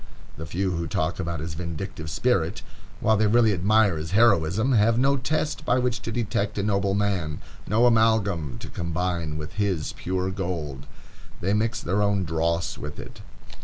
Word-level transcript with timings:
The 0.35 0.47
few 0.47 0.71
who 0.71 0.87
talk 0.87 1.19
about 1.19 1.41
his 1.41 1.53
vindictive 1.53 2.09
spirit, 2.09 2.63
while 3.01 3.15
they 3.15 3.27
really 3.27 3.53
admire 3.53 3.97
his 3.97 4.13
heroism, 4.13 4.71
have 4.71 4.97
no 4.97 5.15
test 5.15 5.63
by 5.63 5.77
which 5.77 6.01
to 6.01 6.11
detect 6.11 6.57
a 6.57 6.63
noble 6.63 6.95
man, 6.95 7.39
no 7.67 7.85
amalgam 7.85 8.57
to 8.61 8.67
combine 8.67 9.37
with 9.37 9.53
his 9.61 9.93
pure 9.93 10.31
gold. 10.31 10.87
They 11.39 11.53
mix 11.53 11.81
their 11.81 12.01
own 12.01 12.23
dross 12.23 12.79
with 12.79 12.97
it. 12.99 13.21